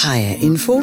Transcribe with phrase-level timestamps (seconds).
[0.00, 0.82] HR Info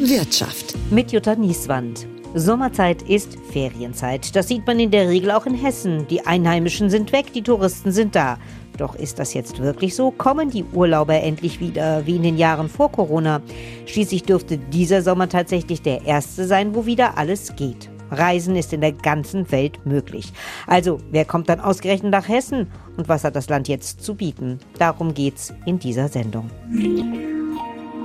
[0.00, 2.06] Wirtschaft mit Jutta Nieswand.
[2.34, 4.34] Sommerzeit ist Ferienzeit.
[4.34, 6.06] Das sieht man in der Regel auch in Hessen.
[6.08, 8.38] Die Einheimischen sind weg, die Touristen sind da.
[8.76, 10.10] Doch ist das jetzt wirklich so?
[10.10, 13.42] Kommen die Urlauber endlich wieder wie in den Jahren vor Corona?
[13.86, 17.90] Schließlich dürfte dieser Sommer tatsächlich der erste sein, wo wieder alles geht.
[18.10, 20.32] Reisen ist in der ganzen Welt möglich.
[20.66, 22.68] Also, wer kommt dann ausgerechnet nach Hessen?
[22.96, 24.58] Und was hat das Land jetzt zu bieten?
[24.78, 26.50] Darum geht's in dieser Sendung.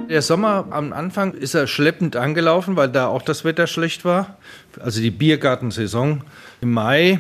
[0.10, 4.38] Der Sommer am Anfang ist er schleppend angelaufen, weil da auch das Wetter schlecht war.
[4.80, 6.24] Also die Biergartensaison
[6.62, 7.20] im Mai.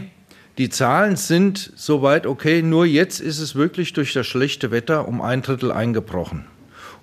[0.57, 5.21] Die Zahlen sind soweit okay, nur jetzt ist es wirklich durch das schlechte Wetter um
[5.21, 6.45] ein Drittel eingebrochen.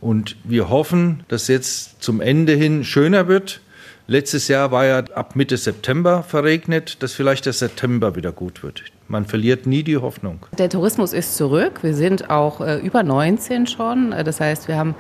[0.01, 3.61] Und wir hoffen, dass jetzt zum Ende hin schöner wird.
[4.07, 8.85] Letztes Jahr war ja ab Mitte September verregnet, dass vielleicht der September wieder gut wird.
[9.11, 10.47] Man verliert nie die Hoffnung.
[10.57, 11.83] Der Tourismus ist zurück.
[11.83, 14.13] Wir sind auch äh, über 19 schon.
[14.13, 14.95] Äh, das heißt, wir haben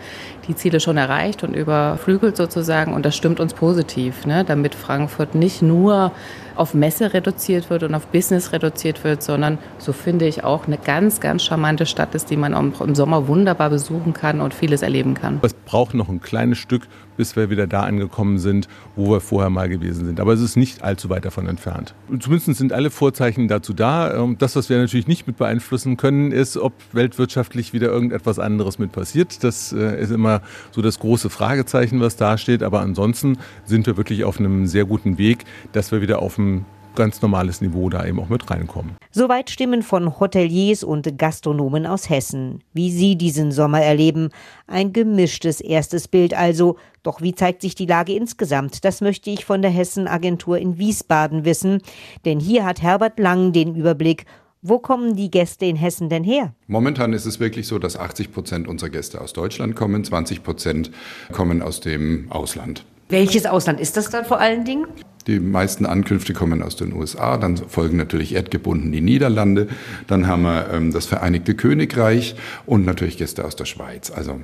[0.48, 2.92] die Ziele schon erreicht und überflügelt sozusagen.
[2.92, 4.44] Und das stimmt uns positiv, ne?
[4.44, 6.10] damit Frankfurt nicht nur
[6.56, 10.76] auf Messe reduziert wird und auf Business reduziert wird, sondern so finde ich auch eine
[10.76, 14.82] ganz, ganz charmante Stadt ist, die man auch im Sommer wunderbar besuchen kann und vieles
[14.82, 15.38] erleben kann.
[15.42, 16.86] Es braucht noch ein kleines Stück,
[17.16, 20.20] bis wir wieder da angekommen sind, wo wir vorher mal gewesen sind.
[20.20, 21.94] Aber es ist nicht allzu weit davon entfernt.
[22.08, 23.99] Und zumindest sind alle Vorzeichen dazu da.
[24.08, 28.78] Ähm, das, was wir natürlich nicht mit beeinflussen können, ist, ob weltwirtschaftlich wieder irgendetwas anderes
[28.78, 29.42] mit passiert.
[29.44, 32.62] Das äh, ist immer so das große Fragezeichen, was da steht.
[32.62, 36.64] Aber ansonsten sind wir wirklich auf einem sehr guten Weg, dass wir wieder auf dem
[36.94, 38.96] ganz normales Niveau da eben auch mit reinkommen.
[39.10, 42.62] Soweit Stimmen von Hoteliers und Gastronomen aus Hessen.
[42.72, 44.30] Wie sie diesen Sommer erleben.
[44.66, 46.76] Ein gemischtes erstes Bild also.
[47.02, 48.84] Doch wie zeigt sich die Lage insgesamt?
[48.84, 51.80] Das möchte ich von der Hessen-Agentur in Wiesbaden wissen.
[52.24, 54.26] Denn hier hat Herbert Lang den Überblick.
[54.62, 56.52] Wo kommen die Gäste in Hessen denn her?
[56.66, 60.90] Momentan ist es wirklich so, dass 80 Prozent unserer Gäste aus Deutschland kommen, 20 Prozent
[61.32, 62.84] kommen aus dem Ausland.
[63.10, 64.86] Welches Ausland ist das dann vor allen Dingen?
[65.26, 69.68] Die meisten Ankünfte kommen aus den USA, dann folgen natürlich erdgebunden die Niederlande,
[70.06, 72.36] dann haben wir ähm, das Vereinigte Königreich
[72.66, 74.10] und natürlich Gäste aus der Schweiz.
[74.10, 74.40] Also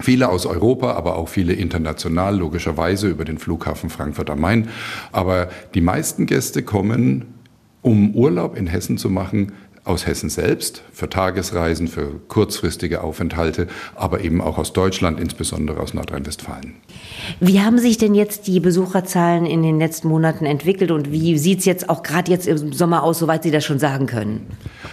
[0.00, 4.68] Viele aus Europa, aber auch viele international, logischerweise über den Flughafen Frankfurt am Main.
[5.12, 7.26] Aber die meisten Gäste kommen,
[7.80, 9.52] um Urlaub in Hessen zu machen,
[9.84, 15.92] aus Hessen selbst, für Tagesreisen, für kurzfristige Aufenthalte, aber eben auch aus Deutschland, insbesondere aus
[15.92, 16.74] Nordrhein-Westfalen.
[17.40, 21.58] Wie haben sich denn jetzt die Besucherzahlen in den letzten Monaten entwickelt und wie sieht
[21.60, 24.46] es jetzt auch gerade jetzt im Sommer aus, soweit Sie das schon sagen können?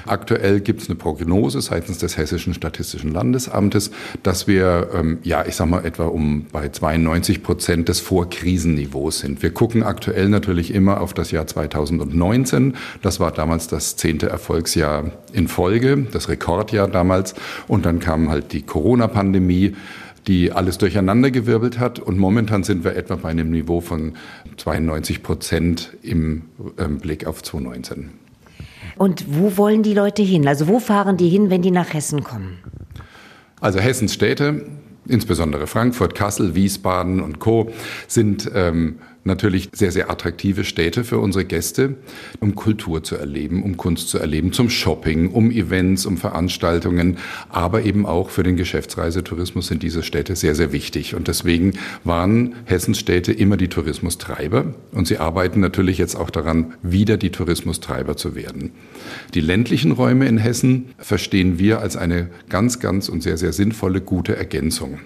[0.06, 3.92] Aktuell gibt es eine Prognose seitens des Hessischen Statistischen Landesamtes,
[4.24, 9.42] dass wir, ähm, ja, ich sag mal, etwa um bei 92 Prozent des Vorkrisenniveaus sind.
[9.42, 12.76] Wir gucken aktuell natürlich immer auf das Jahr 2019.
[13.02, 17.36] Das war damals das zehnte Erfolgsjahr Jahr in Folge, das Rekordjahr damals.
[17.68, 19.76] Und dann kam halt die Corona-Pandemie
[20.28, 21.98] die alles durcheinandergewirbelt hat.
[21.98, 24.14] Und momentan sind wir etwa bei einem Niveau von
[24.58, 26.44] 92 Prozent im
[26.78, 28.21] ähm, Blick auf 2019.
[28.98, 30.48] Und wo wollen die Leute hin?
[30.48, 32.60] Also wo fahren die hin, wenn die nach Hessen kommen?
[33.60, 34.66] Also Hessens Städte,
[35.08, 37.72] insbesondere Frankfurt, Kassel, Wiesbaden und Co.
[38.08, 41.96] sind ähm, natürlich sehr, sehr attraktive Städte für unsere Gäste,
[42.40, 47.18] um Kultur zu erleben, um Kunst zu erleben, zum Shopping, um Events, um Veranstaltungen,
[47.50, 51.16] aber eben auch für den Geschäftsreisetourismus sind diese Städte sehr, sehr wichtig.
[51.16, 51.74] Und deswegen
[52.04, 57.32] waren Hessens Städte immer die Tourismustreiber und sie arbeiten natürlich jetzt auch daran, wieder die
[57.32, 58.72] Tourismustreiber zu werden.
[59.34, 64.02] Die ländlichen Räume in Hessen verstehen wir als eine ganz, ganz und sehr, sehr sinnvolle,
[64.02, 65.00] gute Ergänzung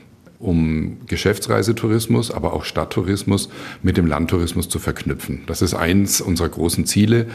[0.46, 3.50] um Geschäftsreisetourismus, aber auch Stadttourismus
[3.82, 5.44] mit dem Landtourismus zu verknüpfen.
[5.48, 7.28] Das ist eins unserer großen Ziele,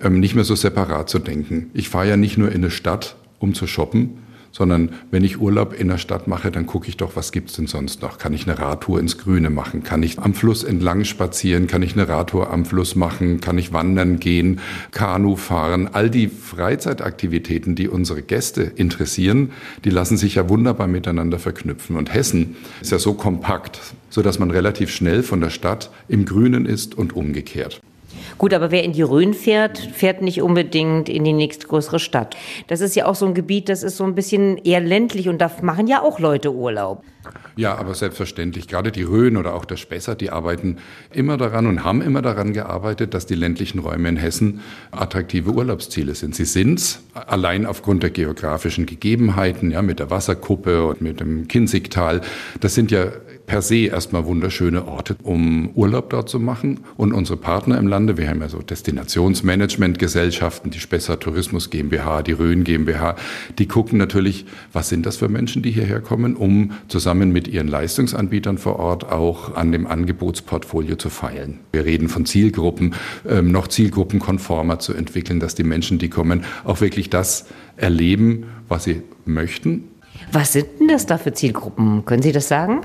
[0.00, 1.70] ähm, nicht mehr so separat zu denken.
[1.74, 4.18] Ich fahre ja nicht nur in eine Stadt, um zu shoppen,
[4.52, 7.66] sondern wenn ich Urlaub in der Stadt mache, dann gucke ich doch, was gibt's denn
[7.66, 8.18] sonst noch?
[8.18, 9.82] Kann ich eine Radtour ins Grüne machen?
[9.82, 11.66] Kann ich am Fluss entlang spazieren?
[11.66, 13.40] Kann ich eine Radtour am Fluss machen?
[13.40, 14.60] Kann ich wandern gehen?
[14.90, 15.88] Kanu fahren?
[15.92, 19.52] All die Freizeitaktivitäten, die unsere Gäste interessieren,
[19.84, 21.96] die lassen sich ja wunderbar miteinander verknüpfen.
[21.96, 26.24] Und Hessen ist ja so kompakt, so dass man relativ schnell von der Stadt im
[26.24, 27.80] Grünen ist und umgekehrt.
[28.38, 32.36] Gut, aber wer in die Rhön fährt, fährt nicht unbedingt in die nächstgrößere Stadt.
[32.68, 35.38] Das ist ja auch so ein Gebiet, das ist so ein bisschen eher ländlich und
[35.38, 37.02] da machen ja auch Leute Urlaub.
[37.56, 38.68] Ja, aber selbstverständlich.
[38.68, 40.78] Gerade die Rhön oder auch der Spessart, die arbeiten
[41.12, 44.60] immer daran und haben immer daran gearbeitet, dass die ländlichen Räume in Hessen
[44.90, 46.34] attraktive Urlaubsziele sind.
[46.34, 52.22] Sie sind's allein aufgrund der geografischen Gegebenheiten, ja, mit der Wasserkuppe und mit dem Kinzigtal.
[52.60, 53.08] Das sind ja
[53.50, 56.78] per se erstmal wunderschöne Orte, um Urlaub dort zu machen.
[56.96, 62.30] Und unsere Partner im Lande, wir haben ja so Destinationsmanagementgesellschaften, die Spessart Tourismus GmbH, die
[62.30, 63.16] Rhön GmbH,
[63.58, 67.66] die gucken natürlich, was sind das für Menschen, die hierher kommen, um zusammen mit ihren
[67.66, 71.58] Leistungsanbietern vor Ort auch an dem Angebotsportfolio zu feilen.
[71.72, 72.94] Wir reden von Zielgruppen,
[73.28, 78.84] ähm, noch zielgruppenkonformer zu entwickeln, dass die Menschen, die kommen, auch wirklich das erleben, was
[78.84, 79.88] sie möchten.
[80.30, 82.04] Was sind denn das da für Zielgruppen?
[82.04, 82.82] Können Sie das sagen?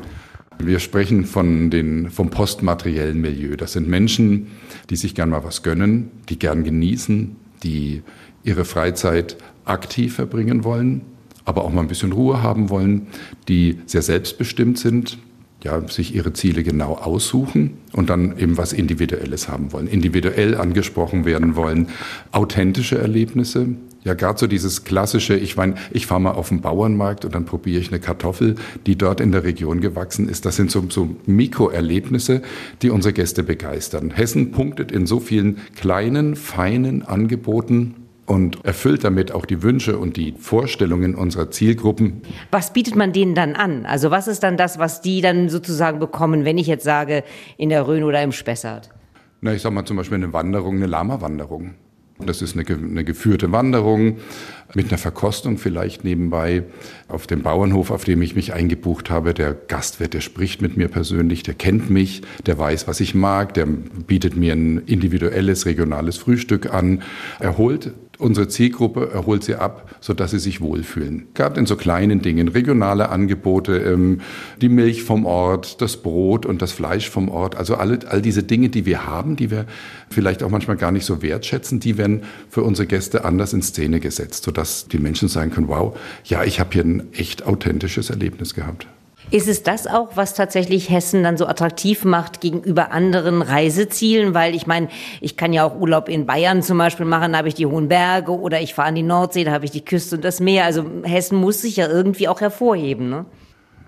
[0.59, 3.55] Wir sprechen von den, vom postmateriellen Milieu.
[3.55, 4.47] Das sind Menschen,
[4.89, 8.03] die sich gern mal was gönnen, die gern genießen, die
[8.43, 11.01] ihre Freizeit aktiv verbringen wollen,
[11.43, 13.07] aber auch mal ein bisschen Ruhe haben wollen,
[13.47, 15.17] die sehr selbstbestimmt sind,
[15.65, 21.25] ja, sich ihre Ziele genau aussuchen und dann eben was Individuelles haben wollen, individuell angesprochen
[21.25, 21.87] werden wollen,
[22.31, 23.69] authentische Erlebnisse,
[24.03, 27.45] ja, gerade so dieses klassische, ich meine, ich fahre mal auf den Bauernmarkt und dann
[27.45, 28.53] probiere ich eine Kartoffel,
[28.85, 30.45] die dort in der Region gewachsen ist.
[30.45, 32.43] Das sind so, so Mikroerlebnisse,
[32.83, 34.11] die unsere Gäste begeistern.
[34.11, 40.17] Hessen punktet in so vielen kleinen, feinen Angeboten und erfüllt damit auch die Wünsche und
[40.17, 42.21] die Vorstellungen unserer Zielgruppen.
[42.51, 43.85] Was bietet man denen dann an?
[43.85, 47.23] Also was ist dann das, was die dann sozusagen bekommen, wenn ich jetzt sage,
[47.57, 48.89] in der Rhön oder im Spessart?
[49.41, 51.75] Na, ich sag mal zum Beispiel eine Wanderung, eine Lama-Wanderung.
[52.17, 54.19] Das ist eine, eine, geführte Wanderung
[54.73, 56.63] mit einer Verkostung vielleicht nebenbei
[57.09, 59.33] auf dem Bauernhof, auf dem ich mich eingebucht habe.
[59.33, 63.53] Der Gastwirt, der spricht mit mir persönlich, der kennt mich, der weiß, was ich mag,
[63.53, 67.03] der bietet mir ein individuelles, regionales Frühstück an.
[67.41, 71.27] Er holt unsere Zielgruppe erholt sie ab, sodass sie sich wohlfühlen.
[71.33, 74.21] Gab in so kleinen Dingen regionale Angebote, ähm,
[74.61, 77.55] die Milch vom Ort, das Brot und das Fleisch vom Ort.
[77.55, 79.65] Also alle, all diese Dinge, die wir haben, die wir
[80.09, 83.99] vielleicht auch manchmal gar nicht so wertschätzen, die werden für unsere Gäste anders in Szene
[83.99, 88.53] gesetzt, sodass die Menschen sagen können, wow, ja, ich habe hier ein echt authentisches Erlebnis
[88.53, 88.87] gehabt.
[89.31, 94.33] Ist es das auch, was tatsächlich Hessen dann so attraktiv macht gegenüber anderen Reisezielen?
[94.33, 94.89] Weil ich meine,
[95.19, 97.87] ich kann ja auch Urlaub in Bayern zum Beispiel machen, da habe ich die hohen
[97.87, 100.65] Berge oder ich fahre an die Nordsee, da habe ich die Küste und das Meer.
[100.65, 103.09] Also Hessen muss sich ja irgendwie auch hervorheben.
[103.09, 103.25] Ne?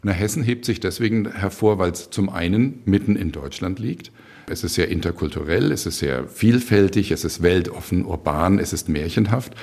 [0.03, 4.11] Na, Hessen hebt sich deswegen hervor, weil es zum einen mitten in Deutschland liegt.
[4.49, 9.53] Es ist sehr interkulturell, es ist sehr vielfältig, es ist weltoffen, urban, es ist märchenhaft.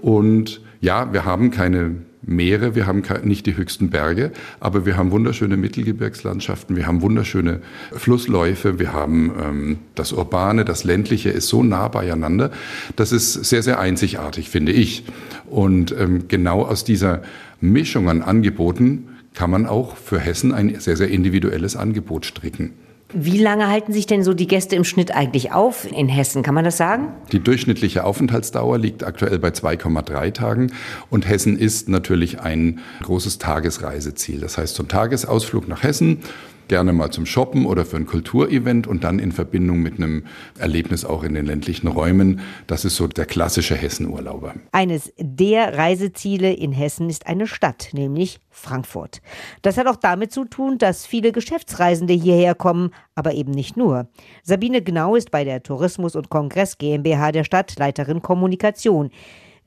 [0.00, 4.30] Und ja, wir haben keine Meere, wir haben nicht die höchsten Berge,
[4.60, 7.60] aber wir haben wunderschöne Mittelgebirgslandschaften, wir haben wunderschöne
[7.92, 12.52] Flussläufe, wir haben ähm, das Urbane, das Ländliche ist so nah beieinander.
[12.94, 15.04] Das ist sehr, sehr einzigartig, finde ich.
[15.50, 17.22] Und ähm, genau aus dieser
[17.60, 22.72] Mischung an Angeboten kann man auch für Hessen ein sehr, sehr individuelles Angebot stricken.
[23.14, 26.42] Wie lange halten sich denn so die Gäste im Schnitt eigentlich auf in Hessen?
[26.42, 27.08] Kann man das sagen?
[27.30, 30.72] Die durchschnittliche Aufenthaltsdauer liegt aktuell bei 2,3 Tagen
[31.10, 34.40] und Hessen ist natürlich ein großes Tagesreiseziel.
[34.40, 36.20] Das heißt, zum Tagesausflug nach Hessen
[36.72, 40.24] gerne mal zum Shoppen oder für ein Kulturevent und dann in Verbindung mit einem
[40.58, 42.40] Erlebnis auch in den ländlichen Räumen.
[42.66, 44.54] Das ist so der klassische Hessenurlauber.
[44.72, 49.20] Eines der Reiseziele in Hessen ist eine Stadt, nämlich Frankfurt.
[49.60, 54.08] Das hat auch damit zu tun, dass viele Geschäftsreisende hierher kommen, aber eben nicht nur.
[54.42, 59.10] Sabine Gnau ist bei der Tourismus- und Kongress GmbH der Stadt Leiterin Kommunikation.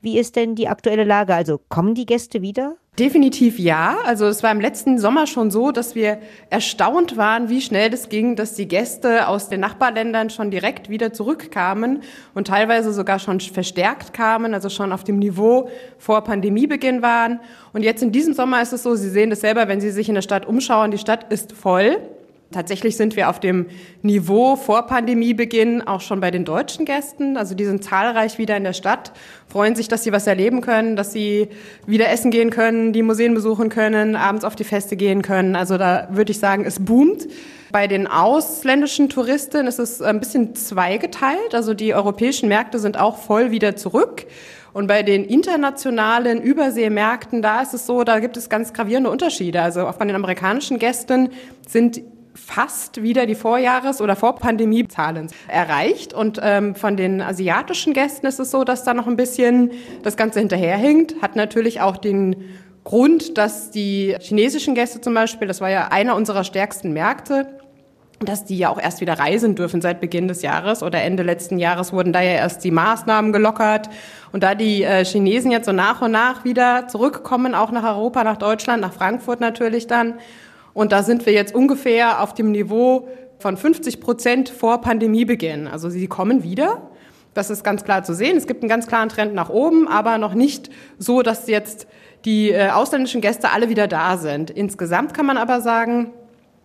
[0.06, 1.34] Wie ist denn die aktuelle Lage?
[1.34, 2.76] Also kommen die Gäste wieder?
[2.96, 3.96] Definitiv ja.
[4.04, 8.08] Also es war im letzten Sommer schon so, dass wir erstaunt waren, wie schnell das
[8.08, 12.04] ging, dass die Gäste aus den Nachbarländern schon direkt wieder zurückkamen
[12.34, 17.40] und teilweise sogar schon verstärkt kamen, also schon auf dem Niveau vor Pandemiebeginn waren.
[17.72, 20.08] Und jetzt in diesem Sommer ist es so, Sie sehen das selber, wenn Sie sich
[20.08, 21.98] in der Stadt umschauen, die Stadt ist voll.
[22.52, 23.66] Tatsächlich sind wir auf dem
[24.02, 27.36] Niveau vor Pandemiebeginn auch schon bei den deutschen Gästen.
[27.36, 29.12] Also die sind zahlreich wieder in der Stadt,
[29.48, 31.48] freuen sich, dass sie was erleben können, dass sie
[31.86, 35.56] wieder essen gehen können, die Museen besuchen können, abends auf die Feste gehen können.
[35.56, 37.26] Also da würde ich sagen, es boomt.
[37.72, 41.52] Bei den ausländischen Touristen ist es ein bisschen zweigeteilt.
[41.52, 44.24] Also die europäischen Märkte sind auch voll wieder zurück.
[44.72, 49.62] Und bei den internationalen Überseemärkten, da ist es so, da gibt es ganz gravierende Unterschiede.
[49.62, 51.30] Also auch bei den amerikanischen Gästen
[51.66, 52.02] sind
[52.36, 56.12] fast wieder die Vorjahres- oder Vorpandemie-Zahlen erreicht.
[56.12, 60.16] Und ähm, von den asiatischen Gästen ist es so, dass da noch ein bisschen das
[60.16, 61.20] Ganze hinterherhinkt.
[61.22, 62.36] Hat natürlich auch den
[62.84, 67.58] Grund, dass die chinesischen Gäste zum Beispiel, das war ja einer unserer stärksten Märkte,
[68.20, 71.58] dass die ja auch erst wieder reisen dürfen seit Beginn des Jahres oder Ende letzten
[71.58, 73.90] Jahres wurden da ja erst die Maßnahmen gelockert.
[74.32, 78.24] Und da die äh, Chinesen jetzt so nach und nach wieder zurückkommen, auch nach Europa,
[78.24, 80.14] nach Deutschland, nach Frankfurt natürlich dann,
[80.76, 85.68] und da sind wir jetzt ungefähr auf dem Niveau von 50 Prozent vor Pandemiebeginn.
[85.68, 86.90] Also sie kommen wieder.
[87.32, 88.36] Das ist ganz klar zu sehen.
[88.36, 90.68] Es gibt einen ganz klaren Trend nach oben, aber noch nicht
[90.98, 91.86] so, dass jetzt
[92.26, 94.50] die äh, ausländischen Gäste alle wieder da sind.
[94.50, 96.12] Insgesamt kann man aber sagen,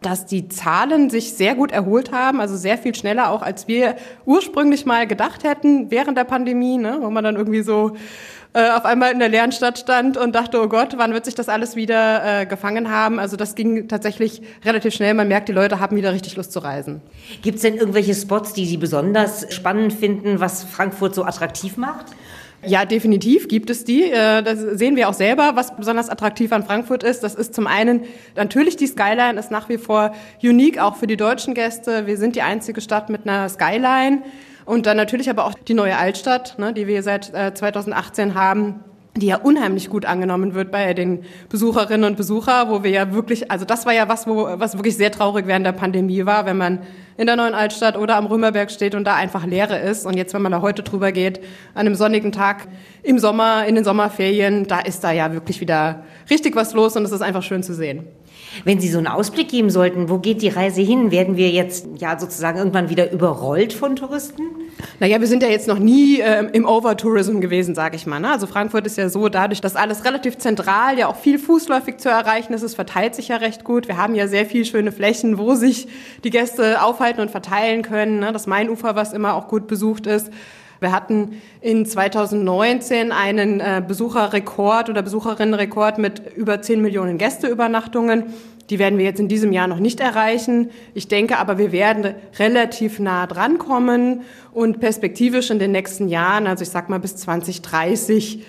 [0.02, 3.96] dass die Zahlen sich sehr gut erholt haben, also sehr viel schneller auch, als wir
[4.26, 7.94] ursprünglich mal gedacht hätten während der Pandemie, ne, wo man dann irgendwie so
[8.54, 11.36] äh, auf einmal in der leeren Stadt stand und dachte, oh Gott, wann wird sich
[11.36, 13.20] das alles wieder äh, gefangen haben?
[13.20, 15.14] Also das ging tatsächlich relativ schnell.
[15.14, 17.02] Man merkt, die Leute haben wieder richtig Lust zu reisen.
[17.42, 22.08] Gibt es denn irgendwelche Spots, die Sie besonders spannend finden, was Frankfurt so attraktiv macht?
[22.66, 24.04] Ja, definitiv gibt es die.
[24.04, 27.24] Äh, das sehen wir auch selber, was besonders attraktiv an Frankfurt ist.
[27.24, 28.04] Das ist zum einen
[28.36, 30.14] natürlich die Skyline ist nach wie vor
[30.44, 32.06] unique, auch für die deutschen Gäste.
[32.06, 34.22] Wir sind die einzige Stadt mit einer Skyline.
[34.66, 38.84] Und dann natürlich aber auch die neue Altstadt, ne, die wir seit 2018 äh, haben
[39.18, 43.52] die ja unheimlich gut angenommen wird bei den Besucherinnen und Besuchern, wo wir ja wirklich,
[43.52, 46.58] also das war ja was, wo, was wirklich sehr traurig während der Pandemie war, wenn
[46.58, 46.80] man
[47.18, 50.06] in der neuen Altstadt oder am Römerberg steht und da einfach Leere ist.
[50.06, 51.40] Und jetzt, wenn man da heute drüber geht,
[51.74, 52.68] an einem sonnigen Tag
[53.04, 57.04] im Sommer, in den Sommerferien, da ist da ja wirklich wieder richtig was los und
[57.04, 58.08] es ist einfach schön zu sehen.
[58.64, 61.12] Wenn Sie so einen Ausblick geben sollten, wo geht die Reise hin?
[61.12, 64.44] Werden wir jetzt ja sozusagen irgendwann wieder überrollt von Touristen?
[65.00, 68.20] Naja, wir sind ja jetzt noch nie äh, im Overtourism gewesen, sage ich mal.
[68.20, 68.30] Ne?
[68.30, 72.10] Also Frankfurt ist ja so, dadurch, dass alles relativ zentral, ja auch viel fußläufig zu
[72.10, 73.88] erreichen ist, es verteilt sich ja recht gut.
[73.88, 75.88] Wir haben ja sehr viel schöne Flächen, wo sich
[76.24, 78.20] die Gäste aufhalten und verteilen können.
[78.20, 78.32] Ne?
[78.32, 80.30] Das Mainufer, was immer auch gut besucht ist.
[80.82, 88.34] Wir hatten in 2019 einen äh, Besucherrekord oder Besucherinnenrekord mit über 10 Millionen Gästeübernachtungen.
[88.72, 90.72] Die werden wir jetzt in diesem Jahr noch nicht erreichen.
[90.96, 94.22] Ich denke aber, wir werden relativ nah drankommen
[94.54, 98.44] und perspektivisch in den nächsten Jahren, also ich sag mal bis 2030,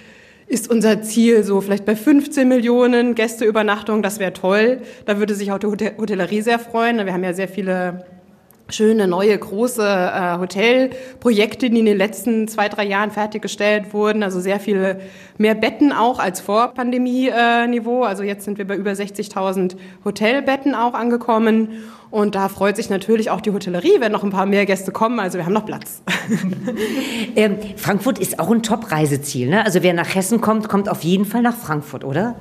[0.46, 4.02] ist unser Ziel so vielleicht bei 15 Millionen Gästeübernachtungen.
[4.02, 4.80] Das wäre toll.
[5.04, 6.96] Da würde sich auch die Hotellerie sehr freuen.
[7.04, 8.06] Wir haben ja sehr viele
[8.72, 14.22] schöne neue große äh, Hotelprojekte, die in den letzten zwei, drei Jahren fertiggestellt wurden.
[14.22, 15.00] Also sehr viele
[15.38, 18.02] mehr Betten auch als vor Pandemie-Niveau.
[18.02, 21.68] also jetzt sind wir bei über 60.000 Hotelbetten auch angekommen.
[22.10, 25.18] Und da freut sich natürlich auch die Hotellerie, wenn noch ein paar mehr Gäste kommen.
[25.18, 26.02] Also wir haben noch Platz.
[27.36, 29.48] ähm, Frankfurt ist auch ein Top-Reiseziel.
[29.48, 29.64] Ne?
[29.64, 32.36] Also wer nach Hessen kommt, kommt auf jeden Fall nach Frankfurt, oder?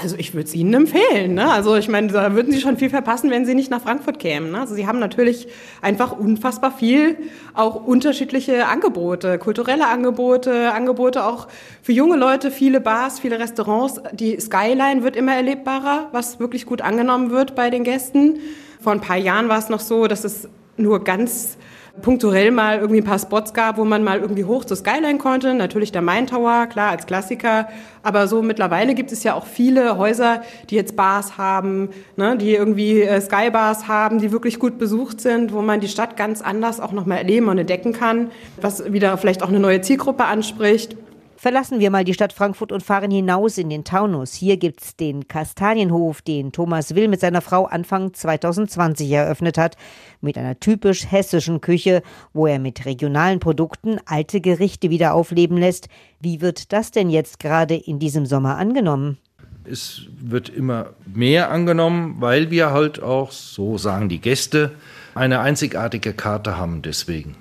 [0.00, 1.34] Also ich würde es Ihnen empfehlen.
[1.34, 1.50] Ne?
[1.50, 4.52] Also ich meine, da würden Sie schon viel verpassen, wenn Sie nicht nach Frankfurt kämen.
[4.52, 4.60] Ne?
[4.60, 5.48] Also Sie haben natürlich
[5.82, 7.16] einfach unfassbar viel,
[7.54, 11.48] auch unterschiedliche Angebote, kulturelle Angebote, Angebote auch
[11.82, 14.00] für junge Leute, viele Bars, viele Restaurants.
[14.12, 18.38] Die Skyline wird immer erlebbarer, was wirklich gut angenommen wird bei den Gästen.
[18.80, 21.58] Vor ein paar Jahren war es noch so, dass es nur ganz
[22.02, 25.54] punktuell mal irgendwie ein paar Spots gab, wo man mal irgendwie hoch zur Skyline konnte.
[25.54, 27.68] Natürlich der Main Tower, klar, als Klassiker.
[28.02, 32.54] Aber so mittlerweile gibt es ja auch viele Häuser, die jetzt Bars haben, ne, die
[32.54, 36.80] irgendwie äh, Skybars haben, die wirklich gut besucht sind, wo man die Stadt ganz anders
[36.80, 40.96] auch nochmal erleben und entdecken kann, was wieder vielleicht auch eine neue Zielgruppe anspricht.
[41.40, 44.34] Verlassen wir mal die Stadt Frankfurt und fahren hinaus in den Taunus.
[44.34, 49.76] Hier gibt's den Kastanienhof, den Thomas Will mit seiner Frau Anfang 2020 eröffnet hat,
[50.20, 52.02] mit einer typisch hessischen Küche,
[52.32, 55.88] wo er mit regionalen Produkten alte Gerichte wieder aufleben lässt.
[56.18, 59.18] Wie wird das denn jetzt gerade in diesem Sommer angenommen?
[59.62, 64.72] Es wird immer mehr angenommen, weil wir halt auch, so sagen die Gäste,
[65.14, 67.36] eine einzigartige Karte haben deswegen.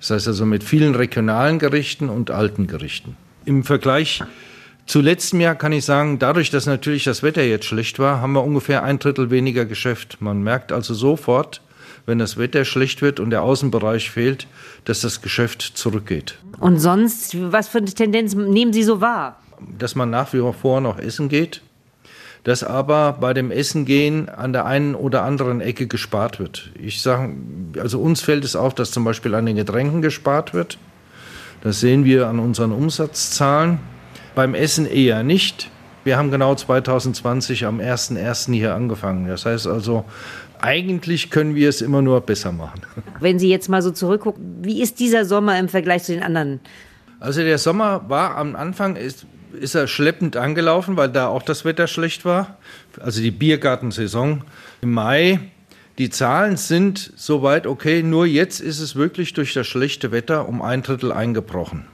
[0.00, 3.16] Das heißt also mit vielen regionalen Gerichten und alten Gerichten.
[3.46, 4.24] Im Vergleich
[4.86, 8.32] zu letztem Jahr kann ich sagen, dadurch, dass natürlich das Wetter jetzt schlecht war, haben
[8.32, 10.18] wir ungefähr ein Drittel weniger Geschäft.
[10.20, 11.62] Man merkt also sofort,
[12.06, 14.48] wenn das Wetter schlecht wird und der Außenbereich fehlt,
[14.84, 16.38] dass das Geschäft zurückgeht.
[16.58, 19.40] Und sonst, was für eine Tendenz nehmen Sie so wahr?
[19.78, 21.62] Dass man nach wie vor noch essen geht,
[22.42, 26.72] dass aber bei dem Essen gehen an der einen oder anderen Ecke gespart wird.
[26.80, 27.32] Ich sage,
[27.78, 30.78] also uns fällt es auf, dass zum Beispiel an den Getränken gespart wird.
[31.66, 33.80] Das sehen wir an unseren Umsatzzahlen.
[34.36, 35.68] Beim Essen eher nicht.
[36.04, 38.52] Wir haben genau 2020 am 01.01.
[38.52, 39.26] hier angefangen.
[39.26, 40.04] Das heißt also,
[40.60, 42.82] eigentlich können wir es immer nur besser machen.
[43.20, 46.60] Wenn Sie jetzt mal so zurückgucken, wie ist dieser Sommer im Vergleich zu den anderen?
[47.18, 49.26] Also der Sommer war am Anfang, ist,
[49.60, 52.58] ist er schleppend angelaufen, weil da auch das Wetter schlecht war.
[53.00, 54.44] Also die Biergartensaison
[54.82, 55.40] im Mai
[55.98, 60.60] die Zahlen sind soweit okay, nur jetzt ist es wirklich durch das schlechte Wetter um
[60.60, 61.86] ein Drittel eingebrochen.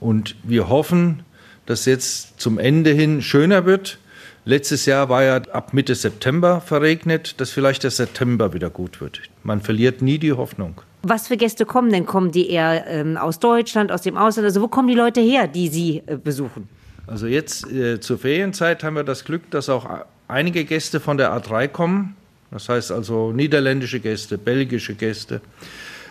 [0.00, 1.22] Und wir hoffen,
[1.66, 3.98] dass jetzt zum Ende hin schöner wird.
[4.44, 9.20] Letztes Jahr war ja ab Mitte September verregnet, dass vielleicht der September wieder gut wird.
[9.44, 10.80] Man verliert nie die Hoffnung.
[11.02, 12.06] Was für Gäste kommen denn?
[12.06, 14.46] Kommen die eher ähm, aus Deutschland, aus dem Ausland?
[14.46, 16.68] Also wo kommen die Leute her, die Sie äh, besuchen?
[17.06, 19.88] Also jetzt äh, zur Ferienzeit haben wir das Glück, dass auch
[20.26, 22.16] einige Gäste von der A3 kommen.
[22.52, 25.40] Das heißt also niederländische Gäste, belgische Gäste.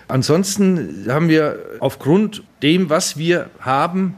[0.08, 4.16] Ansonsten haben wir aufgrund dem, was wir haben,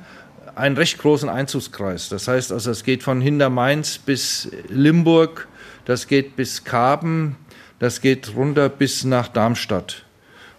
[0.55, 2.09] einen recht großen Einzugskreis.
[2.09, 5.47] Das heißt also, es geht von Hintermainz bis Limburg,
[5.85, 7.35] das geht bis Karben,
[7.79, 10.05] das geht runter bis nach Darmstadt.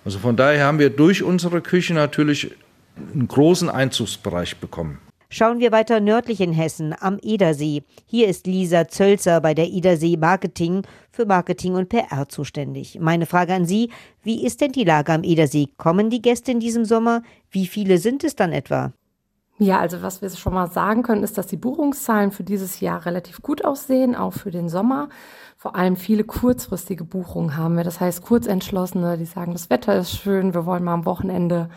[0.04, 2.52] Also von daher haben wir durch unsere Küche natürlich
[3.12, 4.98] einen großen Einzugsbereich bekommen.
[5.36, 7.82] Schauen wir weiter nördlich in Hessen am Edersee.
[8.06, 13.00] Hier ist Lisa Zölzer bei der Edersee Marketing für Marketing und PR zuständig.
[13.00, 13.90] Meine Frage an Sie,
[14.22, 15.70] wie ist denn die Lage am Edersee?
[15.76, 17.24] Kommen die Gäste in diesem Sommer?
[17.50, 18.92] Wie viele sind es dann etwa?
[19.58, 23.04] Ja, also was wir schon mal sagen können, ist, dass die Buchungszahlen für dieses Jahr
[23.04, 25.08] relativ gut aussehen, auch für den Sommer.
[25.64, 27.84] Vor allem viele kurzfristige Buchungen haben wir.
[27.84, 31.70] Das heißt, Kurzentschlossene, die sagen, das Wetter ist schön, wir wollen mal am Wochenende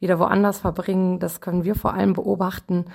[0.00, 1.18] wieder woanders verbringen.
[1.18, 2.86] Das können wir vor allem beobachten.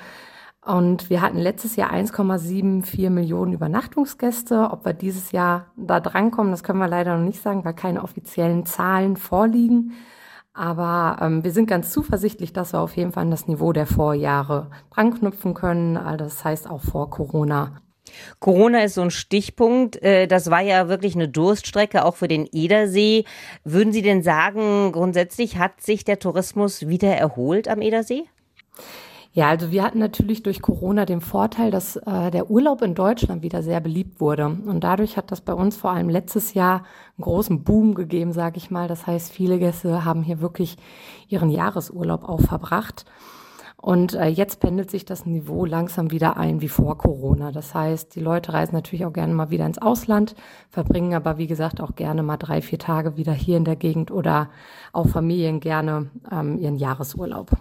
[0.66, 4.72] Und wir hatten letztes Jahr 1,74 Millionen Übernachtungsgäste.
[4.72, 8.02] Ob wir dieses Jahr da drankommen, das können wir leider noch nicht sagen, weil keine
[8.02, 9.94] offiziellen Zahlen vorliegen.
[10.56, 13.86] Aber ähm, wir sind ganz zuversichtlich, dass wir auf jeden Fall an das Niveau der
[13.86, 15.96] Vorjahre dranknüpfen können.
[15.96, 17.74] Also das heißt auch vor Corona.
[18.40, 20.02] Corona ist so ein Stichpunkt.
[20.02, 23.26] Äh, das war ja wirklich eine Durststrecke, auch für den Edersee.
[23.64, 28.26] Würden Sie denn sagen, grundsätzlich hat sich der Tourismus wieder erholt am Edersee?
[29.32, 33.44] Ja, also wir hatten natürlich durch Corona den Vorteil, dass äh, der Urlaub in Deutschland
[33.44, 34.48] wieder sehr beliebt wurde.
[34.48, 36.84] Und dadurch hat das bei uns vor allem letztes Jahr
[37.16, 38.88] einen großen Boom gegeben, sage ich mal.
[38.88, 40.78] Das heißt, viele Gäste haben hier wirklich
[41.28, 43.06] ihren Jahresurlaub auch verbracht.
[43.82, 47.52] Und äh, jetzt pendelt sich das Niveau langsam wieder ein wie vor Corona.
[47.52, 50.36] Das heißt, die Leute reisen natürlich auch gerne mal wieder ins Ausland,
[50.70, 54.12] verbringen aber, wie gesagt, auch gerne mal drei, vier Tage wieder hier in der Gegend
[54.12, 54.50] oder
[54.92, 57.52] auch Familien gerne ähm, ihren Jahresurlaub.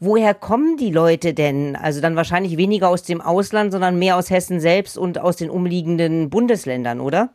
[0.00, 1.76] Woher kommen die Leute denn?
[1.76, 5.48] Also dann wahrscheinlich weniger aus dem Ausland, sondern mehr aus Hessen selbst und aus den
[5.48, 7.30] umliegenden Bundesländern, oder?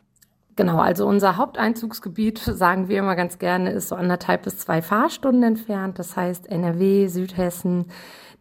[0.56, 5.42] Genau, also unser Haupteinzugsgebiet, sagen wir immer ganz gerne, ist so anderthalb bis zwei Fahrstunden
[5.42, 5.98] entfernt.
[5.98, 7.86] Das heißt NRW, Südhessen,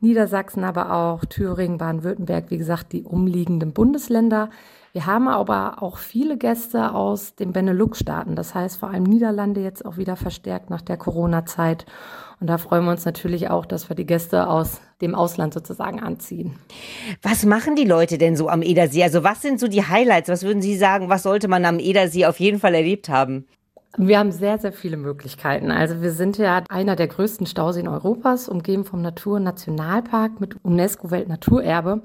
[0.01, 4.49] Niedersachsen, aber auch Thüringen, Baden-Württemberg, wie gesagt, die umliegenden Bundesländer.
[4.99, 9.85] Wir haben aber auch viele Gäste aus den Benelux-Staaten, das heißt vor allem Niederlande jetzt
[9.85, 11.85] auch wieder verstärkt nach der Corona-Zeit.
[12.41, 16.01] Und da freuen wir uns natürlich auch, dass wir die Gäste aus dem Ausland sozusagen
[16.01, 16.59] anziehen.
[17.21, 19.01] Was machen die Leute denn so am Edersee?
[19.03, 20.27] Also was sind so die Highlights?
[20.27, 23.47] Was würden Sie sagen, was sollte man am Edersee auf jeden Fall erlebt haben?
[23.97, 25.71] Wir haben sehr, sehr viele Möglichkeiten.
[25.71, 32.03] Also wir sind ja einer der größten Stauseen Europas, umgeben vom Naturnationalpark mit UNESCO-Weltnaturerbe.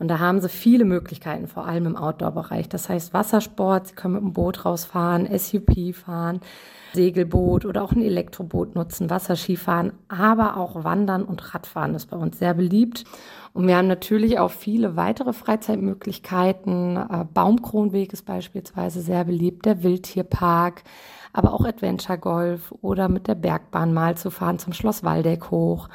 [0.00, 2.68] Und da haben sie viele Möglichkeiten, vor allem im Outdoor-Bereich.
[2.68, 6.40] Das heißt Wassersport, sie können mit dem Boot rausfahren, SUP fahren,
[6.92, 12.38] Segelboot oder auch ein Elektroboot nutzen, Wasserskifahren, aber auch Wandern und Radfahren ist bei uns
[12.38, 13.04] sehr beliebt.
[13.52, 16.96] Und wir haben natürlich auch viele weitere Freizeitmöglichkeiten.
[16.96, 20.82] Äh, Baumkronweg ist beispielsweise sehr beliebt, der Wildtierpark,
[21.32, 25.88] aber auch Adventure Golf oder mit der Bergbahn mal zu fahren zum Schloss Waldeck hoch.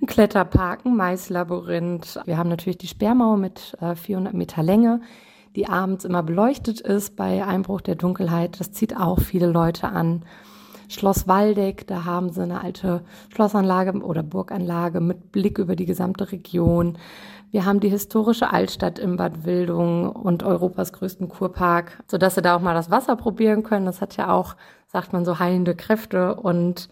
[0.00, 2.20] Ein Kletterpark, ein Maislabyrinth.
[2.24, 5.00] Wir haben natürlich die Sperrmauer mit 400 äh, Meter Länge
[5.56, 8.60] die abends immer beleuchtet ist bei Einbruch der Dunkelheit.
[8.60, 10.24] Das zieht auch viele Leute an.
[10.88, 16.32] Schloss Waldeck, da haben sie eine alte Schlossanlage oder Burganlage mit Blick über die gesamte
[16.32, 16.98] Region.
[17.50, 22.56] Wir haben die historische Altstadt in Bad Wildung und Europas größten Kurpark, sodass sie da
[22.56, 23.86] auch mal das Wasser probieren können.
[23.86, 26.88] Das hat ja auch, sagt man so, heilende Kräfte und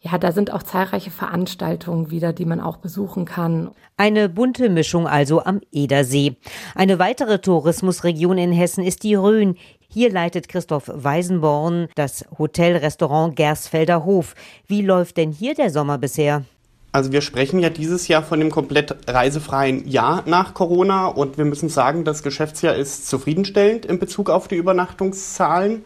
[0.00, 3.72] ja, da sind auch zahlreiche Veranstaltungen wieder, die man auch besuchen kann.
[3.96, 6.36] Eine bunte Mischung also am Edersee.
[6.76, 9.56] Eine weitere Tourismusregion in Hessen ist die Rhön.
[9.88, 14.36] Hier leitet Christoph Weisenborn das Hotelrestaurant Gersfelder Hof.
[14.68, 16.44] Wie läuft denn hier der Sommer bisher?
[16.92, 21.44] Also wir sprechen ja dieses Jahr von dem komplett reisefreien Jahr nach Corona und wir
[21.44, 25.84] müssen sagen, das Geschäftsjahr ist zufriedenstellend in Bezug auf die Übernachtungszahlen.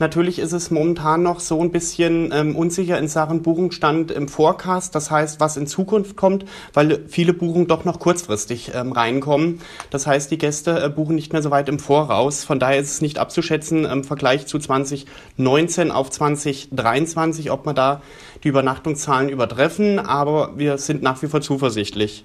[0.00, 4.94] Natürlich ist es momentan noch so ein bisschen ähm, unsicher in Sachen Buchungsstand im Forecast,
[4.94, 9.60] das heißt, was in Zukunft kommt, weil viele Buchungen doch noch kurzfristig ähm, reinkommen.
[9.90, 12.44] Das heißt, die Gäste äh, buchen nicht mehr so weit im Voraus.
[12.44, 18.00] Von daher ist es nicht abzuschätzen im Vergleich zu 2019 auf 2023, ob wir da
[18.42, 22.24] die Übernachtungszahlen übertreffen, aber wir sind nach wie vor zuversichtlich.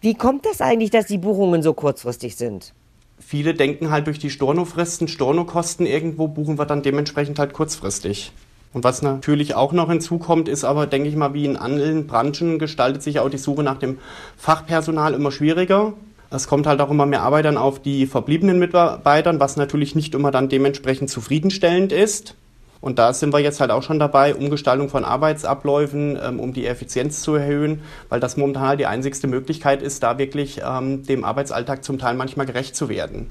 [0.00, 2.74] Wie kommt das eigentlich, dass die Buchungen so kurzfristig sind?
[3.18, 8.32] Viele denken halt durch die Stornofristen, Stornokosten irgendwo buchen wir dann dementsprechend halt kurzfristig.
[8.72, 12.58] Und was natürlich auch noch hinzukommt, ist aber, denke ich mal, wie in allen Branchen
[12.58, 13.98] gestaltet sich auch die Suche nach dem
[14.36, 15.94] Fachpersonal immer schwieriger.
[16.30, 20.14] Es kommt halt auch immer mehr Arbeit dann auf die verbliebenen Mitarbeitern, was natürlich nicht
[20.14, 22.34] immer dann dementsprechend zufriedenstellend ist.
[22.80, 26.66] Und da sind wir jetzt halt auch schon dabei, Umgestaltung von Arbeitsabläufen, ähm, um die
[26.66, 31.24] Effizienz zu erhöhen, weil das momentan halt die einzigste Möglichkeit ist, da wirklich ähm, dem
[31.24, 33.28] Arbeitsalltag zum Teil manchmal gerecht zu werden.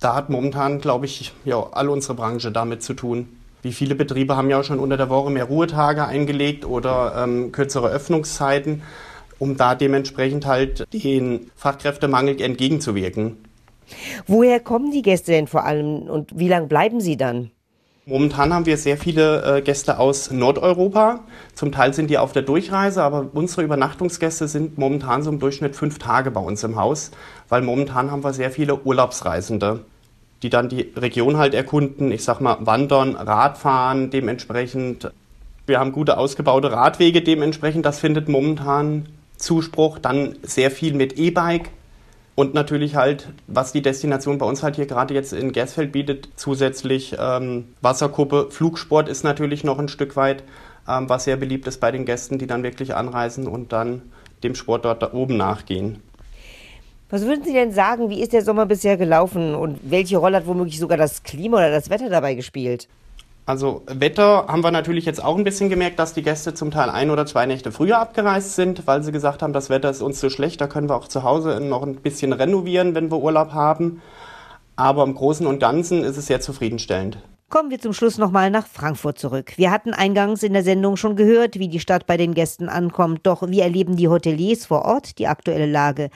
[0.00, 3.28] Da hat momentan, glaube ich, ja, alle unsere Branche damit zu tun.
[3.62, 7.50] Wie viele Betriebe haben ja auch schon unter der Woche mehr Ruhetage eingelegt oder ähm,
[7.50, 8.82] kürzere Öffnungszeiten,
[9.40, 13.36] um da dementsprechend halt den Fachkräftemangel entgegenzuwirken.
[14.26, 17.50] Woher kommen die Gäste denn vor allem und wie lange bleiben sie dann?
[18.08, 21.20] Momentan haben wir sehr viele äh, Gäste aus Nordeuropa.
[21.54, 25.76] Zum Teil sind die auf der Durchreise, aber unsere Übernachtungsgäste sind momentan so im Durchschnitt
[25.76, 27.10] fünf Tage bei uns im Haus,
[27.50, 29.84] weil momentan haben wir sehr viele Urlaubsreisende,
[30.42, 32.10] die dann die Region halt erkunden.
[32.10, 35.10] Ich sag mal, wandern, Radfahren, dementsprechend.
[35.66, 37.84] Wir haben gute ausgebaute Radwege, dementsprechend.
[37.84, 39.04] Das findet momentan
[39.36, 39.98] Zuspruch.
[39.98, 41.68] Dann sehr viel mit E-Bike.
[42.38, 46.28] Und natürlich halt, was die Destination bei uns halt hier gerade jetzt in Gersfeld bietet,
[46.36, 50.44] zusätzlich ähm, Wasserkuppe, Flugsport ist natürlich noch ein Stück weit,
[50.88, 54.02] ähm, was sehr beliebt ist bei den Gästen, die dann wirklich anreisen und dann
[54.44, 56.00] dem Sport dort da oben nachgehen.
[57.10, 60.46] Was würden Sie denn sagen, wie ist der Sommer bisher gelaufen und welche Rolle hat
[60.46, 62.86] womöglich sogar das Klima oder das Wetter dabei gespielt?
[63.48, 66.90] Also Wetter haben wir natürlich jetzt auch ein bisschen gemerkt, dass die Gäste zum Teil
[66.90, 70.20] ein oder zwei Nächte früher abgereist sind, weil sie gesagt haben, das Wetter ist uns
[70.20, 73.52] zu schlecht, da können wir auch zu Hause noch ein bisschen renovieren, wenn wir Urlaub
[73.52, 74.02] haben.
[74.76, 77.22] Aber im Großen und Ganzen ist es sehr zufriedenstellend.
[77.48, 79.54] Kommen wir zum Schluss nochmal nach Frankfurt zurück.
[79.56, 83.20] Wir hatten eingangs in der Sendung schon gehört, wie die Stadt bei den Gästen ankommt.
[83.22, 86.10] Doch wie erleben die Hoteliers vor Ort die aktuelle Lage?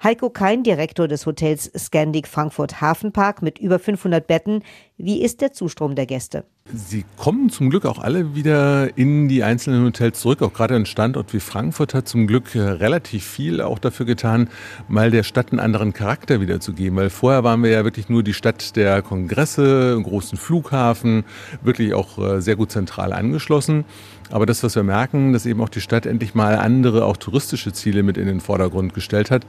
[0.00, 4.62] Heiko Kein, Direktor des Hotels Scandic Frankfurt Hafenpark mit über 500 Betten.
[4.96, 6.44] Wie ist der Zustrom der Gäste?
[6.72, 10.42] Sie kommen zum Glück auch alle wieder in die einzelnen Hotels zurück.
[10.42, 14.50] Auch gerade ein Standort wie Frankfurt hat zum Glück äh, relativ viel auch dafür getan,
[14.86, 16.98] mal der Stadt einen anderen Charakter wiederzugeben.
[16.98, 21.24] Weil vorher waren wir ja wirklich nur die Stadt der Kongresse, großen Flughafen,
[21.62, 23.84] wirklich auch äh, sehr gut zentral angeschlossen.
[24.30, 27.72] Aber das, was wir merken, dass eben auch die Stadt endlich mal andere, auch touristische
[27.72, 29.46] Ziele mit in den Vordergrund gestellt hat.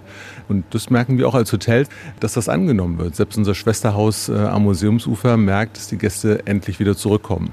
[0.48, 1.86] Und das merken wir auch als Hotel,
[2.20, 3.16] dass das angenommen wird.
[3.16, 7.52] Selbst unser Schwesterhaus äh, am Museumsufer merkt, dass die Gäste endlich wieder zurückkommen.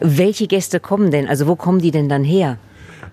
[0.00, 1.28] Welche Gäste kommen denn?
[1.28, 2.58] Also wo kommen die denn dann her?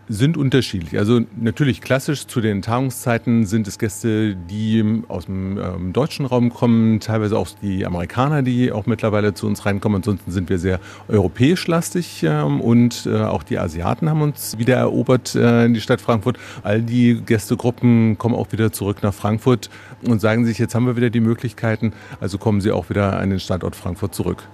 [0.09, 0.97] Sind unterschiedlich.
[0.97, 6.49] Also natürlich klassisch zu den Tagungszeiten sind es Gäste, die aus dem ähm, deutschen Raum
[6.49, 9.97] kommen, teilweise auch die Amerikaner, die auch mittlerweile zu uns reinkommen.
[9.97, 14.77] Ansonsten sind wir sehr europäisch lastig ähm, und äh, auch die Asiaten haben uns wieder
[14.77, 16.39] erobert äh, in die Stadt Frankfurt.
[16.63, 19.69] All die Gästegruppen kommen auch wieder zurück nach Frankfurt
[20.01, 23.29] und sagen sich, jetzt haben wir wieder die Möglichkeiten, also kommen sie auch wieder an
[23.29, 24.47] den Standort Frankfurt zurück.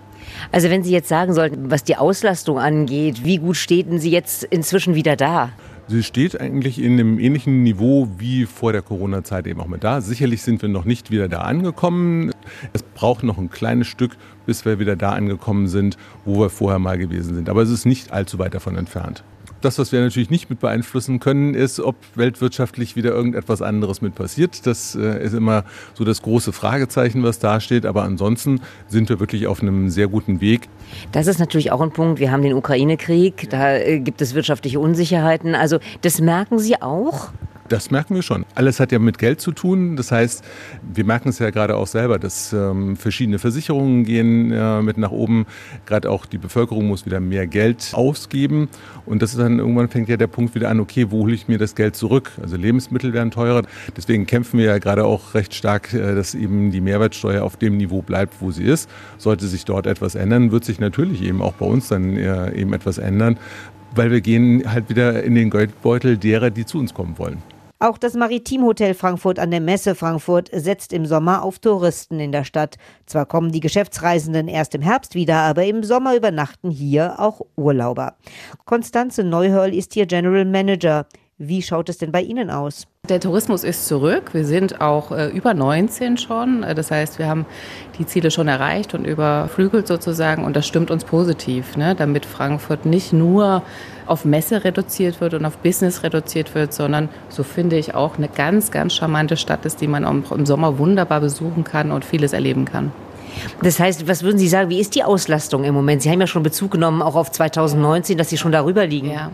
[0.52, 4.44] Also wenn Sie jetzt sagen sollten, was die Auslastung angeht, wie gut stehen Sie jetzt
[4.44, 5.50] inzwischen wieder da?
[5.88, 10.02] Sie steht eigentlich in einem ähnlichen Niveau wie vor der Corona-Zeit eben auch mit da.
[10.02, 12.32] Sicherlich sind wir noch nicht wieder da angekommen.
[12.74, 14.18] Es braucht noch ein kleines Stück,
[14.48, 17.50] bis wir wieder da angekommen sind, wo wir vorher mal gewesen sind.
[17.50, 19.24] Aber es ist nicht allzu weit davon entfernt.
[19.66, 24.14] Das, was wir natürlich nicht mit beeinflussen können, ist, ob weltwirtschaftlich wieder irgendetwas anderes mit
[24.14, 24.68] passiert.
[24.68, 25.64] Das äh, ist immer
[25.96, 27.88] so das große Fragezeichen, was da steht.
[27.88, 30.70] Aber ansonsten sind wir wirklich auf einem sehr guten Weg.
[31.14, 32.20] Das ist natürlich auch ein Punkt.
[32.20, 35.56] Wir haben den Ukraine-Krieg, da äh, gibt es wirtschaftliche Unsicherheiten.
[35.56, 37.32] Also das merken Sie auch?
[37.68, 38.46] Das merken wir schon.
[38.54, 39.96] Alles hat ja mit Geld zu tun.
[39.96, 40.46] Das heißt,
[40.94, 45.10] wir merken es ja gerade auch selber, dass ähm, verschiedene Versicherungen gehen äh, mit nach
[45.10, 45.48] oben.
[45.88, 48.70] Gerade auch die Bevölkerung muss wieder mehr Geld ausgeben.
[49.08, 51.48] Und das ist dann irgendwann fängt ja der Punkt wieder an, okay, wo hole ich
[51.48, 52.34] mir das Geld zurück?
[52.40, 53.64] Also Lebensmittel werden teurer.
[53.98, 57.78] Deswegen kämpfen wir ja gerade auch recht stark, äh, dass eben die Mehrwertsteuer auf dem
[57.78, 58.88] Niveau bleibt, wo sie ist.
[59.18, 62.74] Sollte sich dort etwas ändern, wird sich natürlich eben auch bei uns dann äh, eben
[62.74, 63.40] etwas ändern,
[63.96, 67.42] weil wir gehen halt wieder in den Geldbeutel derer, die zu uns kommen wollen.
[67.86, 72.44] Auch das Maritimhotel Frankfurt an der Messe Frankfurt setzt im Sommer auf Touristen in der
[72.44, 72.78] Stadt.
[73.06, 78.16] Zwar kommen die Geschäftsreisenden erst im Herbst wieder, aber im Sommer übernachten hier auch Urlauber.
[78.66, 81.06] Konstanze Neuhörl ist hier General Manager.
[81.38, 82.88] Wie schaut es denn bei Ihnen aus?
[83.10, 84.34] Der Tourismus ist zurück.
[84.34, 86.64] Wir sind auch äh, über 19 schon.
[86.64, 87.46] Äh, das heißt, wir haben
[88.00, 90.44] die Ziele schon erreicht und überflügelt sozusagen.
[90.44, 91.94] Und das stimmt uns positiv, ne?
[91.96, 93.62] damit Frankfurt nicht nur
[94.08, 98.28] auf Messe reduziert wird und auf Business reduziert wird, sondern so finde ich auch eine
[98.28, 102.34] ganz, ganz charmante Stadt ist, die man auch im Sommer wunderbar besuchen kann und vieles
[102.34, 102.92] erleben kann.
[103.62, 106.02] Das heißt, was würden Sie sagen, wie ist die Auslastung im Moment?
[106.02, 109.12] Sie haben ja schon Bezug genommen, auch auf 2019, dass Sie schon darüber liegen.
[109.12, 109.32] Ja.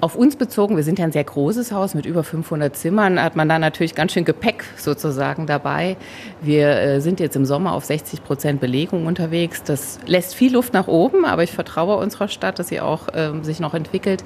[0.00, 3.36] Auf uns bezogen, wir sind ja ein sehr großes Haus mit über 500 Zimmern, hat
[3.36, 5.96] man da natürlich ganz schön Gepäck sozusagen dabei.
[6.42, 9.62] Wir äh, sind jetzt im Sommer auf 60 Prozent Belegung unterwegs.
[9.62, 13.30] Das lässt viel Luft nach oben, aber ich vertraue unserer Stadt, dass sie auch äh,
[13.40, 14.24] sich noch entwickelt.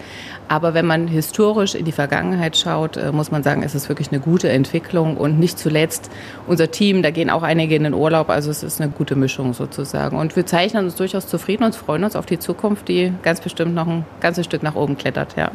[0.49, 4.11] Aber wenn man historisch in die Vergangenheit schaut, äh, muss man sagen, es ist wirklich
[4.11, 6.11] eine gute Entwicklung und nicht zuletzt
[6.49, 9.55] unser Team, da gehen auch einige in den Urlaub, also es ist eine gute Mischung
[9.55, 10.19] sozusagen.
[10.19, 13.77] Und wir zeichnen uns durchaus zufrieden und freuen uns auf die Zukunft, die ganz bestimmt
[13.77, 15.53] noch ein ganzes Stück nach oben klettert, ja.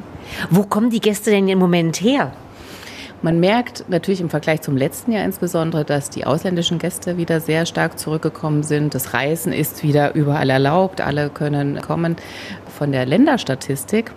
[0.49, 2.33] Wo kommen die Gäste denn im Moment her?
[3.21, 7.65] Man merkt natürlich im Vergleich zum letzten Jahr insbesondere, dass die ausländischen Gäste wieder sehr
[7.65, 8.93] stark zurückgekommen sind.
[8.93, 12.17] Das Reisen ist wieder überall erlaubt, alle können kommen.
[12.77, 14.11] Von der Länderstatistik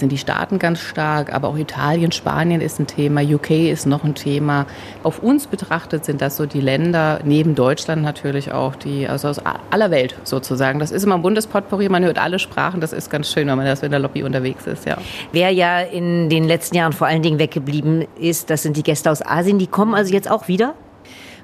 [0.00, 4.02] sind die Staaten ganz stark, aber auch Italien, Spanien ist ein Thema, UK ist noch
[4.02, 4.66] ein Thema.
[5.02, 9.40] Auf uns betrachtet sind das so die Länder, neben Deutschland natürlich auch, die also aus
[9.70, 10.80] aller Welt sozusagen.
[10.80, 13.66] Das ist immer ein Bundespotpourri, man hört alle Sprachen, das ist ganz schön, wenn man
[13.66, 14.96] das in der Lobby unterwegs ist, ja.
[15.32, 19.10] Wer ja in den letzten Jahren vor allen Dingen weggeblieben ist, das sind die Gäste
[19.10, 20.74] aus Asien, die kommen also jetzt auch wieder?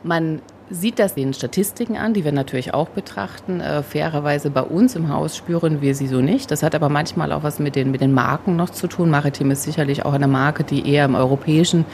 [0.02, 3.60] Man sieht das den Statistiken an, die wir natürlich auch betrachten.
[3.60, 6.50] Äh, fairerweise bei uns im Haus spüren wir sie so nicht.
[6.50, 9.08] Das hat aber manchmal auch was mit den, mit den Marken noch zu tun.
[9.10, 11.84] Maritim ist sicherlich auch eine Marke, die eher im europäischen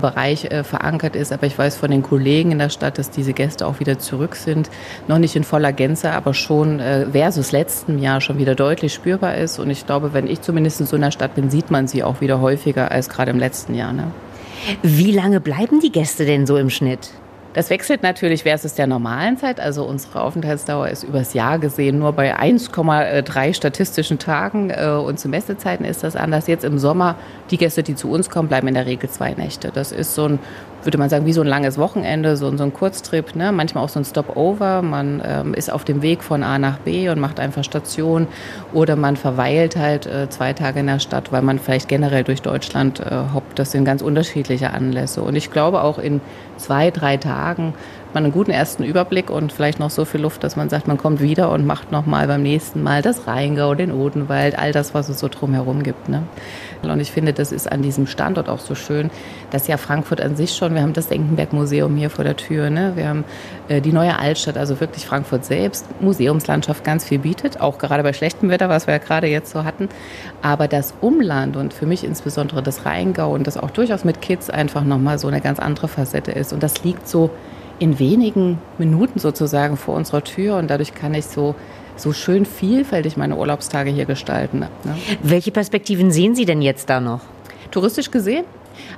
[0.00, 1.32] Bereich äh, verankert ist.
[1.32, 4.34] Aber ich weiß von den Kollegen in der Stadt, dass diese Gäste auch wieder zurück
[4.34, 4.70] sind.
[5.06, 9.36] Noch nicht in voller Gänze, aber schon äh, versus letztem Jahr schon wieder deutlich spürbar
[9.36, 9.60] ist.
[9.60, 12.20] Und ich glaube, wenn ich zumindest in so einer Stadt bin, sieht man sie auch
[12.20, 13.92] wieder häufiger als gerade im letzten Jahr.
[13.92, 14.10] Ne?
[14.82, 17.10] Wie lange bleiben die Gäste denn so im Schnitt?
[17.56, 19.60] Das wechselt natürlich versus der normalen Zeit.
[19.60, 25.30] Also unsere Aufenthaltsdauer ist übers Jahr gesehen nur bei 1,3 statistischen Tagen äh, und zu
[25.30, 26.48] Messezeiten ist das anders.
[26.48, 27.14] Jetzt im Sommer,
[27.50, 29.70] die Gäste, die zu uns kommen, bleiben in der Regel zwei Nächte.
[29.72, 30.38] Das ist so ein
[30.86, 33.52] würde man sagen, wie so ein langes Wochenende, so, so ein Kurztrip, ne?
[33.52, 34.82] manchmal auch so ein Stopover.
[34.82, 38.26] Man ähm, ist auf dem Weg von A nach B und macht einfach Station
[38.72, 42.42] oder man verweilt halt äh, zwei Tage in der Stadt, weil man vielleicht generell durch
[42.42, 43.58] Deutschland äh, hoppt.
[43.58, 45.22] Das sind ganz unterschiedliche Anlässe.
[45.22, 46.20] Und ich glaube auch in
[46.56, 47.74] zwei, drei Tagen
[48.14, 50.96] man einen guten ersten Überblick und vielleicht noch so viel Luft, dass man sagt, man
[50.96, 55.08] kommt wieder und macht nochmal beim nächsten Mal das Rheingau, den Odenwald, all das, was
[55.08, 56.08] es so drumherum gibt.
[56.08, 56.22] Ne?
[56.82, 59.10] Und ich finde, das ist an diesem Standort auch so schön,
[59.50, 62.92] dass ja Frankfurt an sich schon, wir haben das Denkenberg-Museum hier vor der Tür, ne?
[62.94, 63.24] wir haben
[63.68, 68.12] äh, die neue Altstadt, also wirklich Frankfurt selbst, Museumslandschaft ganz viel bietet, auch gerade bei
[68.12, 69.88] schlechtem Wetter, was wir ja gerade jetzt so hatten.
[70.42, 74.50] Aber das Umland und für mich insbesondere das Rheingau und das auch durchaus mit Kids
[74.50, 76.52] einfach nochmal so eine ganz andere Facette ist.
[76.52, 77.30] Und das liegt so
[77.78, 81.54] in wenigen Minuten sozusagen vor unserer Tür und dadurch kann ich so
[81.96, 84.60] so schön vielfältig meine Urlaubstage hier gestalten.
[84.60, 84.68] Ne?
[85.22, 87.20] Welche Perspektiven sehen Sie denn jetzt da noch?
[87.70, 88.44] Touristisch gesehen?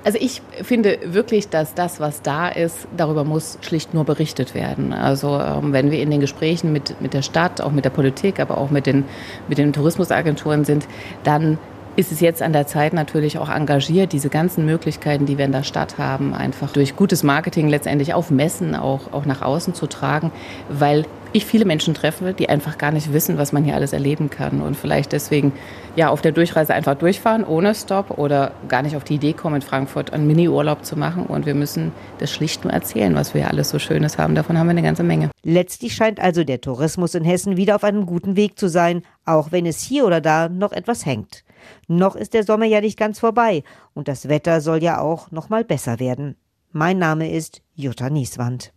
[0.04, 4.92] Also ich finde wirklich, dass das, was da ist, darüber muss schlicht nur berichtet werden.
[4.92, 8.40] Also ähm, wenn wir in den Gesprächen mit, mit der Stadt, auch mit der Politik,
[8.40, 9.04] aber auch mit den,
[9.48, 10.88] mit den Tourismusagenturen sind,
[11.22, 11.58] dann
[11.98, 15.50] ist es jetzt an der Zeit natürlich auch engagiert, diese ganzen Möglichkeiten, die wir in
[15.50, 19.88] der Stadt haben, einfach durch gutes Marketing letztendlich auf Messen auch, auch nach außen zu
[19.88, 20.30] tragen,
[20.68, 24.30] weil ich viele Menschen treffe, die einfach gar nicht wissen, was man hier alles erleben
[24.30, 25.52] kann und vielleicht deswegen
[25.96, 29.56] ja auf der Durchreise einfach durchfahren ohne Stopp oder gar nicht auf die Idee kommen,
[29.56, 33.48] in Frankfurt einen Mini-Urlaub zu machen und wir müssen das schlicht nur erzählen, was wir
[33.48, 34.36] alles so Schönes haben.
[34.36, 35.30] Davon haben wir eine ganze Menge.
[35.42, 39.50] Letztlich scheint also der Tourismus in Hessen wieder auf einem guten Weg zu sein, auch
[39.50, 41.42] wenn es hier oder da noch etwas hängt.
[41.86, 43.62] Noch ist der Sommer ja nicht ganz vorbei
[43.94, 46.36] und das Wetter soll ja auch noch mal besser werden.
[46.70, 48.72] Mein Name ist Jutta Nieswand.